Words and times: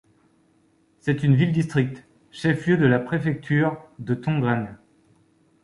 C'est 0.97 1.21
une 1.21 1.35
ville-district, 1.35 2.05
chef-lieu 2.31 2.75
de 2.75 2.87
la 2.87 2.97
préfecture 2.97 3.77
de 3.99 4.15
Tongren. 4.15 4.79